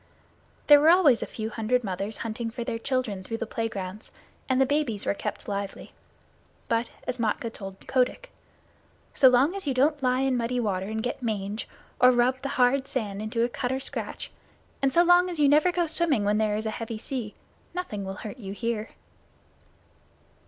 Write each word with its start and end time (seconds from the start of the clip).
There 0.65 0.79
were 0.81 0.89
always 0.89 1.21
a 1.21 1.27
few 1.27 1.51
hundred 1.51 1.83
mothers 1.83 2.17
hunting 2.25 2.49
for 2.49 2.63
their 2.63 2.79
children 2.79 3.23
through 3.23 3.37
the 3.37 3.45
playgrounds, 3.45 4.11
and 4.49 4.59
the 4.59 4.65
babies 4.65 5.05
were 5.05 5.13
kept 5.13 5.47
lively. 5.47 5.93
But, 6.67 6.89
as 7.05 7.19
Matkah 7.19 7.51
told 7.53 7.79
Kotick, 7.85 8.31
"So 9.13 9.29
long 9.29 9.53
as 9.55 9.67
you 9.67 9.75
don't 9.75 10.01
lie 10.01 10.21
in 10.21 10.35
muddy 10.35 10.59
water 10.59 10.87
and 10.87 11.03
get 11.03 11.21
mange, 11.21 11.67
or 11.99 12.11
rub 12.11 12.41
the 12.41 12.49
hard 12.57 12.87
sand 12.87 13.21
into 13.21 13.43
a 13.43 13.47
cut 13.49 13.71
or 13.71 13.79
scratch, 13.79 14.31
and 14.81 14.91
so 14.91 15.03
long 15.03 15.29
as 15.29 15.39
you 15.39 15.47
never 15.47 15.71
go 15.71 15.85
swimming 15.85 16.23
when 16.23 16.39
there 16.39 16.57
is 16.57 16.65
a 16.65 16.71
heavy 16.71 16.97
sea, 16.97 17.35
nothing 17.75 18.03
will 18.03 18.15
hurt 18.25 18.37
you 18.37 18.53
here." 18.53 18.89